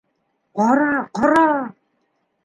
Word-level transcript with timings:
Ҡара, 0.61 0.87
ҡара! 1.19 1.43